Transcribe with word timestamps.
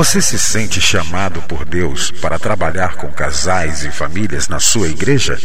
Você 0.00 0.16
se 0.22 0.38
sente 0.38 0.80
chamado 0.80 1.42
por 1.42 1.62
Deus 1.62 2.10
para 2.10 2.38
trabalhar 2.38 2.96
com 2.96 3.12
casais 3.12 3.84
e 3.84 3.90
famílias 3.90 4.48
na 4.48 4.58
sua 4.58 4.88
igreja? 4.88 5.38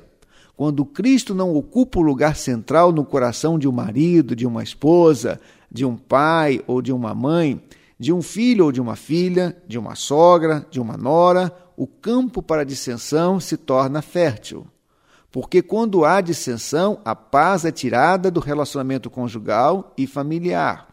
Quando 0.55 0.85
Cristo 0.85 1.35
não 1.35 1.53
ocupa 1.53 1.99
o 1.99 2.03
lugar 2.03 2.35
central 2.37 2.91
no 2.93 3.03
coração 3.03 3.59
de 3.59 3.67
um 3.67 3.73
marido, 3.73 4.35
de 4.35 4.47
uma 4.47 4.63
esposa, 4.63 5.39
de 5.69 5.83
um 5.83 5.97
pai 5.97 6.61
ou 6.65 6.81
de 6.81 6.93
uma 6.93 7.13
mãe, 7.13 7.61
de 7.99 8.11
um 8.11 8.21
filho 8.21 8.65
ou 8.65 8.71
de 8.71 8.81
uma 8.81 8.95
filha, 8.95 9.55
de 9.67 9.77
uma 9.77 9.95
sogra, 9.95 10.65
de 10.69 10.79
uma 10.79 10.97
nora, 10.97 11.55
o 11.77 11.87
campo 11.87 12.41
para 12.41 12.65
dissensão 12.65 13.39
se 13.39 13.57
torna 13.57 14.01
fértil. 14.01 14.67
Porque 15.31 15.61
quando 15.61 16.05
há 16.05 16.21
dissensão, 16.21 16.99
a 17.03 17.15
paz 17.15 17.65
é 17.65 17.71
tirada 17.71 18.31
do 18.31 18.39
relacionamento 18.39 19.09
conjugal 19.09 19.93
e 19.97 20.07
familiar. 20.07 20.87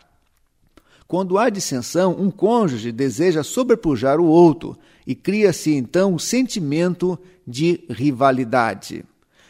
Quando 1.07 1.39
há 1.39 1.51
dissensão, 1.51 2.17
um 2.19 2.31
cônjuge 2.31 2.91
deseja 2.91 3.43
sobrepujar 3.43 4.19
o 4.19 4.25
outro 4.25 4.77
e 5.07 5.15
cria-se 5.15 5.75
então 5.75 6.15
um 6.15 6.19
sentimento 6.19 7.19
de 7.47 7.85
rivalidade. 7.91 9.05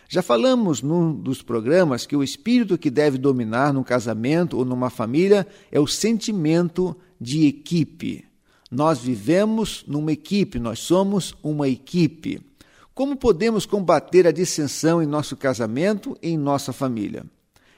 Já 0.08 0.20
falamos 0.20 0.82
num 0.82 1.10
dos 1.14 1.40
programas 1.40 2.04
que 2.04 2.14
o 2.14 2.22
espírito 2.22 2.76
que 2.76 2.90
deve 2.90 3.16
dominar 3.16 3.72
num 3.72 3.82
casamento 3.82 4.58
ou 4.58 4.64
numa 4.64 4.90
família 4.90 5.46
é 5.70 5.80
o 5.80 5.86
sentimento 5.86 6.94
de 7.22 7.46
equipe. 7.46 8.24
Nós 8.70 8.98
vivemos 8.98 9.84
numa 9.86 10.12
equipe, 10.12 10.58
nós 10.58 10.80
somos 10.80 11.34
uma 11.42 11.68
equipe. 11.68 12.40
Como 12.92 13.16
podemos 13.16 13.64
combater 13.64 14.26
a 14.26 14.32
dissensão 14.32 15.02
em 15.02 15.06
nosso 15.06 15.36
casamento 15.36 16.16
e 16.20 16.30
em 16.30 16.36
nossa 16.36 16.72
família? 16.72 17.24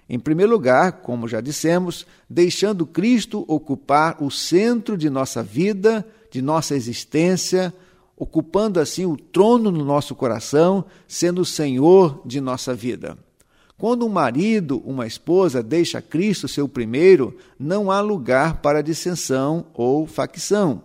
Em 0.09 0.19
primeiro 0.19 0.53
lugar, 0.53 1.03
como 1.03 1.29
já 1.29 1.41
dissemos, 1.41 2.07
deixando 2.29 2.87
Cristo 2.87 3.45
ocupar 3.47 4.23
o 4.23 4.31
centro 4.31 4.97
de 4.97 5.09
nossa 5.09 5.43
vida, 5.43 6.07
de 6.31 6.43
nossa 6.43 6.75
existência, 6.75 7.73
ocupando 8.17 8.81
assim 8.81 9.05
o 9.07 9.17
trono 9.17 9.71
no 9.71 9.85
nosso 9.85 10.15
coração, 10.15 10.85
sendo 11.07 11.43
o 11.43 11.47
Senhor 11.47 12.21
de 12.25 12.41
nossa 12.41 12.75
vida. 12.75 13.19
Quando 13.77 14.07
um 14.07 14.09
marido, 14.09 14.81
uma 14.85 15.07
esposa 15.07 15.63
deixa 15.63 16.01
Cristo 16.01 16.47
seu 16.47 16.69
primeiro, 16.69 17.37
não 17.59 17.91
há 17.91 18.01
lugar 18.01 18.61
para 18.63 18.83
dissensão 18.83 19.67
ou 19.75 20.07
facção. 20.07 20.83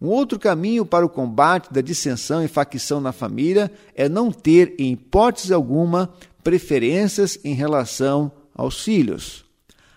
Um 0.00 0.08
outro 0.08 0.38
caminho 0.38 0.86
para 0.86 1.04
o 1.04 1.10
combate 1.10 1.72
da 1.72 1.80
dissensão 1.80 2.42
e 2.42 2.48
facção 2.48 3.00
na 3.00 3.12
família 3.12 3.70
é 3.94 4.08
não 4.08 4.30
ter, 4.30 4.74
em 4.78 4.92
hipótese 4.92 5.52
alguma, 5.52 6.10
preferências 6.42 7.38
em 7.44 7.52
relação 7.52 8.32
aos 8.54 8.82
filhos. 8.82 9.44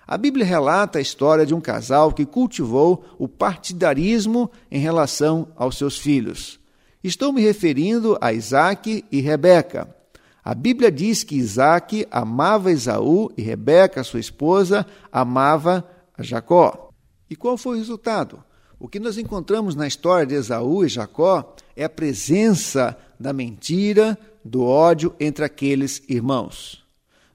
A 0.06 0.18
Bíblia 0.18 0.46
relata 0.46 1.00
a 1.00 1.02
história 1.02 1.46
de 1.46 1.54
um 1.54 1.62
casal 1.62 2.12
que 2.12 2.26
cultivou 2.26 3.06
o 3.18 3.28
partidarismo 3.28 4.52
em 4.70 4.80
relação 4.80 5.48
aos 5.56 5.78
seus 5.78 5.98
filhos. 5.98 6.60
Estou 7.02 7.32
me 7.32 7.42
referindo 7.42 8.18
a 8.20 8.34
Isaac 8.34 9.06
e 9.10 9.22
Rebeca. 9.22 10.03
A 10.44 10.54
Bíblia 10.54 10.92
diz 10.92 11.24
que 11.24 11.36
Isaac 11.38 12.06
amava 12.12 12.72
Esaú 12.72 13.32
e 13.38 13.42
Rebeca, 13.42 14.04
sua 14.04 14.20
esposa, 14.20 14.86
amava 15.10 15.88
Jacó. 16.20 16.90
E 17.30 17.36
qual 17.36 17.58
foi 17.58 17.78
o 17.78 17.80
resultado? 17.80 18.44
O 18.78 18.90
que 18.90 19.00
nós 19.00 19.18
encontramos 19.18 19.74
na 19.74 19.88
história 19.88 20.26
de 20.26 20.36
Esaú 20.36 20.84
e 20.84 20.90
Jacó 20.90 21.56
é 21.76 21.86
a 21.86 21.90
presença 21.90 22.98
da 23.18 23.32
mentira, 23.32 24.20
do 24.44 24.66
ódio 24.66 25.16
entre 25.18 25.46
aqueles 25.46 26.04
irmãos. 26.10 26.84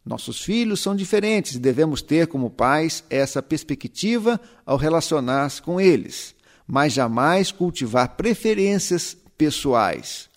Nossos 0.05 0.43
filhos 0.43 0.81
são 0.81 0.95
diferentes 0.95 1.55
e 1.55 1.59
devemos 1.59 2.03
ter 2.03 2.27
como 2.27 2.51
pais 2.51 3.03
essa 3.09 3.43
perspectiva 3.43 4.39
ao 4.67 4.77
relacionar-se 4.77 5.63
com 5.63 5.81
eles, 5.81 6.35
mas 6.67 6.93
jamais 6.93 7.51
cultivar 7.51 8.17
preferências 8.17 9.17
pessoais. 9.39 10.29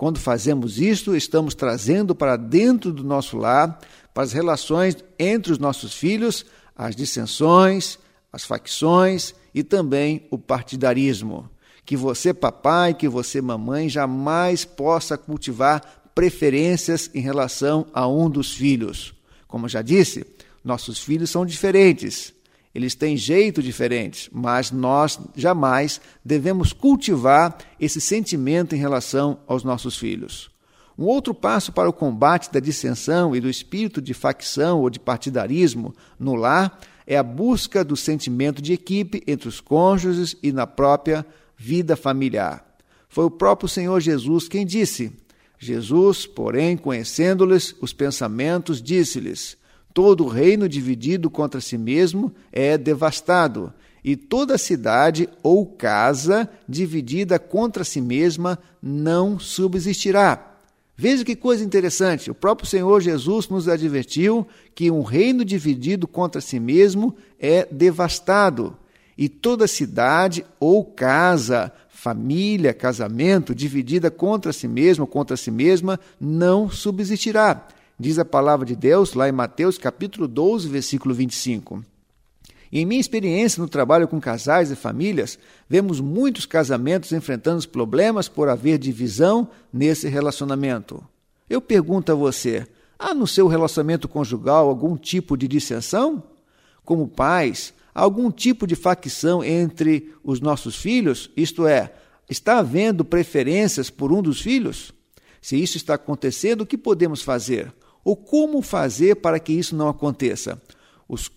Quando 0.00 0.18
fazemos 0.18 0.80
isto, 0.80 1.14
estamos 1.14 1.54
trazendo 1.54 2.14
para 2.14 2.34
dentro 2.34 2.90
do 2.90 3.04
nosso 3.04 3.36
lar, 3.36 3.78
para 4.14 4.22
as 4.22 4.32
relações 4.32 4.96
entre 5.18 5.52
os 5.52 5.58
nossos 5.58 5.92
filhos, 5.92 6.46
as 6.74 6.96
dissensões, 6.96 7.98
as 8.32 8.42
facções 8.42 9.34
e 9.54 9.62
também 9.62 10.26
o 10.30 10.38
partidarismo. 10.38 11.50
Que 11.84 11.98
você, 11.98 12.32
papai, 12.32 12.94
que 12.94 13.06
você, 13.10 13.42
mamãe, 13.42 13.90
jamais 13.90 14.64
possa 14.64 15.18
cultivar 15.18 15.82
preferências 16.14 17.10
em 17.12 17.20
relação 17.20 17.86
a 17.92 18.08
um 18.08 18.30
dos 18.30 18.54
filhos. 18.54 19.12
Como 19.46 19.68
já 19.68 19.82
disse, 19.82 20.24
nossos 20.64 20.98
filhos 20.98 21.28
são 21.28 21.44
diferentes, 21.44 22.32
eles 22.74 22.94
têm 22.94 23.16
jeito 23.16 23.62
diferente, 23.62 24.30
mas 24.32 24.70
nós 24.70 25.18
jamais 25.34 26.00
devemos 26.24 26.72
cultivar 26.72 27.58
esse 27.80 28.00
sentimento 28.00 28.74
em 28.74 28.78
relação 28.78 29.40
aos 29.46 29.64
nossos 29.64 29.98
filhos. 29.98 30.50
Um 30.96 31.04
outro 31.04 31.34
passo 31.34 31.72
para 31.72 31.88
o 31.88 31.92
combate 31.92 32.52
da 32.52 32.60
dissensão 32.60 33.34
e 33.34 33.40
do 33.40 33.48
espírito 33.48 34.00
de 34.00 34.14
facção 34.14 34.80
ou 34.80 34.90
de 34.90 35.00
partidarismo 35.00 35.94
no 36.18 36.34
lar 36.34 36.78
é 37.06 37.16
a 37.16 37.22
busca 37.22 37.82
do 37.82 37.96
sentimento 37.96 38.62
de 38.62 38.72
equipe 38.72 39.22
entre 39.26 39.48
os 39.48 39.60
cônjuges 39.60 40.36
e 40.42 40.52
na 40.52 40.66
própria 40.66 41.26
vida 41.56 41.96
familiar. 41.96 42.64
Foi 43.08 43.24
o 43.24 43.30
próprio 43.30 43.68
Senhor 43.68 43.98
Jesus 44.00 44.46
quem 44.46 44.64
disse: 44.64 45.12
Jesus, 45.58 46.26
porém, 46.26 46.76
conhecendo-lhes 46.76 47.74
os 47.80 47.92
pensamentos, 47.92 48.80
disse-lhes: 48.80 49.56
Todo 49.92 50.26
reino 50.26 50.68
dividido 50.68 51.28
contra 51.28 51.60
si 51.60 51.76
mesmo 51.76 52.32
é 52.52 52.78
devastado, 52.78 53.72
e 54.02 54.16
toda 54.16 54.56
cidade 54.56 55.28
ou 55.42 55.66
casa 55.66 56.48
dividida 56.68 57.38
contra 57.38 57.84
si 57.84 58.00
mesma 58.00 58.58
não 58.82 59.38
subsistirá. 59.38 60.46
Veja 60.96 61.24
que 61.24 61.34
coisa 61.34 61.64
interessante. 61.64 62.30
O 62.30 62.34
próprio 62.34 62.68
Senhor 62.68 63.00
Jesus 63.00 63.48
nos 63.48 63.68
advertiu 63.68 64.46
que 64.74 64.90
um 64.90 65.02
reino 65.02 65.44
dividido 65.44 66.06
contra 66.06 66.40
si 66.40 66.60
mesmo 66.60 67.16
é 67.38 67.66
devastado, 67.70 68.76
e 69.16 69.28
toda 69.28 69.66
cidade 69.66 70.44
ou 70.58 70.84
casa, 70.84 71.72
família, 71.88 72.72
casamento 72.72 73.54
dividida 73.54 74.10
contra 74.10 74.52
si 74.52 74.66
mesmo, 74.68 75.06
contra 75.06 75.36
si 75.36 75.50
mesma, 75.50 76.00
não 76.18 76.70
subsistirá. 76.70 77.66
Diz 78.02 78.18
a 78.18 78.24
palavra 78.24 78.64
de 78.64 78.74
Deus 78.74 79.12
lá 79.12 79.28
em 79.28 79.32
Mateus 79.32 79.76
capítulo 79.76 80.26
12, 80.26 80.66
versículo 80.70 81.14
25. 81.14 81.84
E 82.72 82.80
em 82.80 82.86
minha 82.86 82.98
experiência 82.98 83.60
no 83.60 83.68
trabalho 83.68 84.08
com 84.08 84.18
casais 84.18 84.70
e 84.70 84.74
famílias, 84.74 85.38
vemos 85.68 86.00
muitos 86.00 86.46
casamentos 86.46 87.12
enfrentando 87.12 87.68
problemas 87.68 88.26
por 88.26 88.48
haver 88.48 88.78
divisão 88.78 89.50
nesse 89.70 90.08
relacionamento. 90.08 91.04
Eu 91.46 91.60
pergunto 91.60 92.10
a 92.10 92.14
você: 92.14 92.66
há 92.98 93.12
no 93.12 93.26
seu 93.26 93.46
relacionamento 93.46 94.08
conjugal 94.08 94.70
algum 94.70 94.96
tipo 94.96 95.36
de 95.36 95.46
dissensão? 95.46 96.22
Como 96.82 97.06
pais, 97.06 97.74
há 97.94 98.00
algum 98.00 98.30
tipo 98.30 98.66
de 98.66 98.76
facção 98.76 99.44
entre 99.44 100.10
os 100.24 100.40
nossos 100.40 100.74
filhos? 100.74 101.30
Isto 101.36 101.66
é, 101.66 101.92
está 102.30 102.60
havendo 102.60 103.04
preferências 103.04 103.90
por 103.90 104.10
um 104.10 104.22
dos 104.22 104.40
filhos? 104.40 104.90
Se 105.42 105.62
isso 105.62 105.76
está 105.76 105.96
acontecendo, 105.96 106.62
o 106.62 106.66
que 106.66 106.78
podemos 106.78 107.20
fazer? 107.20 107.70
Ou 108.04 108.16
como 108.16 108.62
fazer 108.62 109.16
para 109.16 109.38
que 109.38 109.52
isso 109.52 109.76
não 109.76 109.88
aconteça? 109.88 110.60
Os, 111.08 111.30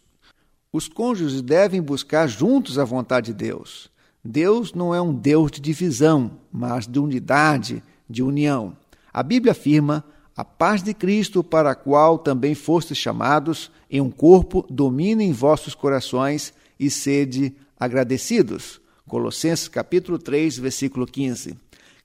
os 0.72 0.88
cônjuges 0.88 1.42
devem 1.42 1.82
buscar 1.82 2.28
juntos 2.28 2.80
a 2.80 2.86
vontade 2.86 3.28
de 3.28 3.34
Deus. 3.34 3.92
Deus 4.24 4.74
não 4.74 4.96
é 4.96 5.02
um 5.02 5.14
Deus 5.14 5.52
de 5.52 5.60
divisão, 5.60 6.32
mas 6.52 6.88
de 6.88 7.00
unidade, 7.00 7.84
de 8.10 8.24
união. 8.24 8.76
A 9.12 9.22
Bíblia 9.22 9.52
afirma 9.52 10.04
a 10.36 10.44
paz 10.44 10.82
de 10.82 10.94
Cristo, 10.94 11.44
para 11.44 11.72
a 11.72 11.76
qual 11.76 12.18
também 12.18 12.56
fostes 12.56 12.98
chamados 12.98 13.70
em 13.90 14.02
um 14.02 14.10
corpo, 14.10 14.66
domine 14.70 15.24
em 15.24 15.32
vossos 15.32 15.76
corações 15.76 16.54
e 16.80 16.90
sede 16.90 17.54
agradecidos. 17.80 18.82
Colossenses 19.08 19.68
capítulo 19.68 20.18
3, 20.18 20.58
versículo 20.58 21.06
15. 21.06 21.56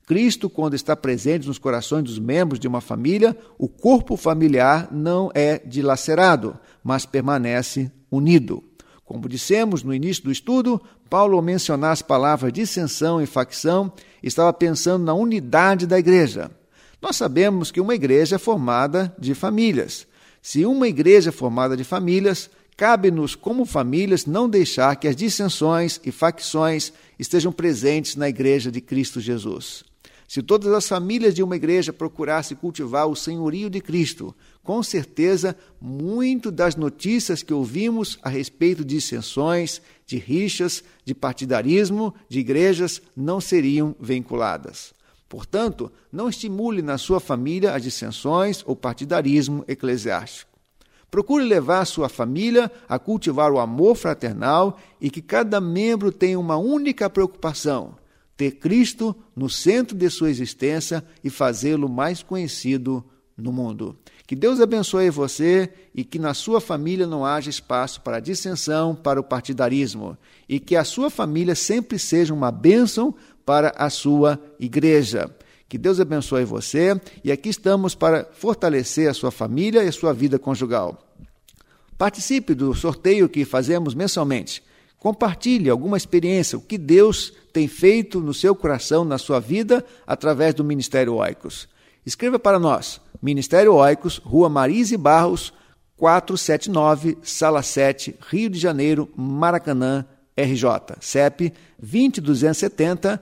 Cristo, 0.08 0.48
quando 0.48 0.72
está 0.72 0.96
presente 0.96 1.46
nos 1.46 1.58
corações 1.58 2.02
dos 2.02 2.18
membros 2.18 2.58
de 2.58 2.66
uma 2.66 2.80
família, 2.80 3.36
o 3.58 3.68
corpo 3.68 4.16
familiar 4.16 4.88
não 4.90 5.30
é 5.34 5.58
dilacerado, 5.58 6.58
mas 6.82 7.04
permanece 7.04 7.92
unido. 8.10 8.64
Como 9.04 9.28
dissemos 9.28 9.82
no 9.82 9.92
início 9.92 10.24
do 10.24 10.32
estudo, 10.32 10.80
Paulo, 11.10 11.36
ao 11.36 11.42
mencionar 11.42 11.92
as 11.92 12.00
palavras 12.00 12.54
dissensão 12.54 13.20
e 13.20 13.26
facção, 13.26 13.92
estava 14.22 14.50
pensando 14.50 15.04
na 15.04 15.12
unidade 15.12 15.86
da 15.86 15.98
igreja. 15.98 16.50
Nós 17.02 17.16
sabemos 17.16 17.70
que 17.70 17.80
uma 17.80 17.94
igreja 17.94 18.36
é 18.36 18.38
formada 18.38 19.14
de 19.18 19.34
famílias. 19.34 20.06
Se 20.40 20.64
uma 20.64 20.88
igreja 20.88 21.28
é 21.28 21.32
formada 21.32 21.76
de 21.76 21.84
famílias, 21.84 22.48
cabe-nos, 22.78 23.34
como 23.34 23.66
famílias, 23.66 24.24
não 24.24 24.48
deixar 24.48 24.96
que 24.96 25.06
as 25.06 25.14
dissensões 25.14 26.00
e 26.02 26.10
facções 26.10 26.94
estejam 27.18 27.52
presentes 27.52 28.16
na 28.16 28.26
igreja 28.26 28.72
de 28.72 28.80
Cristo 28.80 29.20
Jesus. 29.20 29.86
Se 30.28 30.42
todas 30.42 30.70
as 30.74 30.86
famílias 30.86 31.34
de 31.34 31.42
uma 31.42 31.56
igreja 31.56 31.90
procurassem 31.90 32.54
cultivar 32.54 33.06
o 33.06 33.16
senhorio 33.16 33.70
de 33.70 33.80
Cristo, 33.80 34.34
com 34.62 34.82
certeza, 34.82 35.56
muito 35.80 36.50
das 36.50 36.76
notícias 36.76 37.42
que 37.42 37.54
ouvimos 37.54 38.18
a 38.22 38.28
respeito 38.28 38.84
de 38.84 38.96
dissensões, 38.96 39.80
de 40.06 40.18
rixas, 40.18 40.84
de 41.02 41.14
partidarismo 41.14 42.14
de 42.28 42.40
igrejas 42.40 43.00
não 43.16 43.40
seriam 43.40 43.96
vinculadas. 43.98 44.92
Portanto, 45.30 45.90
não 46.12 46.28
estimule 46.28 46.82
na 46.82 46.98
sua 46.98 47.20
família 47.20 47.74
as 47.74 47.82
dissensões 47.82 48.62
ou 48.66 48.76
partidarismo 48.76 49.64
eclesiástico. 49.66 50.58
Procure 51.10 51.42
levar 51.42 51.86
sua 51.86 52.10
família 52.10 52.70
a 52.86 52.98
cultivar 52.98 53.50
o 53.50 53.58
amor 53.58 53.96
fraternal 53.96 54.78
e 55.00 55.08
que 55.08 55.22
cada 55.22 55.58
membro 55.58 56.12
tenha 56.12 56.38
uma 56.38 56.58
única 56.58 57.08
preocupação: 57.08 57.96
ter 58.38 58.52
Cristo 58.52 59.14
no 59.34 59.50
centro 59.50 59.96
de 59.96 60.08
sua 60.08 60.30
existência 60.30 61.04
e 61.24 61.28
fazê-lo 61.28 61.88
mais 61.88 62.22
conhecido 62.22 63.04
no 63.36 63.52
mundo. 63.52 63.98
Que 64.28 64.36
Deus 64.36 64.60
abençoe 64.60 65.10
você 65.10 65.68
e 65.92 66.04
que 66.04 66.20
na 66.20 66.32
sua 66.34 66.60
família 66.60 67.04
não 67.04 67.24
haja 67.24 67.50
espaço 67.50 68.00
para 68.00 68.20
dissensão, 68.20 68.94
para 68.94 69.18
o 69.18 69.24
partidarismo, 69.24 70.16
e 70.48 70.60
que 70.60 70.76
a 70.76 70.84
sua 70.84 71.10
família 71.10 71.56
sempre 71.56 71.98
seja 71.98 72.32
uma 72.32 72.52
bênção 72.52 73.12
para 73.44 73.74
a 73.76 73.90
sua 73.90 74.40
igreja. 74.60 75.28
Que 75.68 75.76
Deus 75.76 75.98
abençoe 75.98 76.44
você 76.44 76.98
e 77.24 77.32
aqui 77.32 77.48
estamos 77.48 77.96
para 77.96 78.24
fortalecer 78.32 79.10
a 79.10 79.14
sua 79.14 79.32
família 79.32 79.82
e 79.82 79.88
a 79.88 79.92
sua 79.92 80.12
vida 80.12 80.38
conjugal. 80.38 81.04
Participe 81.96 82.54
do 82.54 82.72
sorteio 82.72 83.28
que 83.28 83.44
fazemos 83.44 83.94
mensalmente. 83.94 84.62
Compartilhe 84.98 85.70
alguma 85.70 85.96
experiência, 85.96 86.58
o 86.58 86.60
que 86.60 86.76
Deus 86.76 87.32
tem 87.58 87.66
feito 87.66 88.20
no 88.20 88.32
seu 88.32 88.54
coração, 88.54 89.04
na 89.04 89.18
sua 89.18 89.40
vida, 89.40 89.84
através 90.06 90.54
do 90.54 90.62
Ministério 90.62 91.16
Oicos. 91.16 91.68
Escreva 92.06 92.38
para 92.38 92.56
nós, 92.56 93.00
Ministério 93.20 93.74
Oicos, 93.74 94.18
Rua 94.18 94.48
Marise 94.48 94.96
Barros, 94.96 95.52
479, 95.96 97.18
Sala 97.20 97.60
7, 97.60 98.14
Rio 98.30 98.48
de 98.48 98.60
Janeiro, 98.60 99.10
Maracanã, 99.16 100.04
RJ, 100.36 100.98
CEP 101.00 101.52
20270 101.82 103.20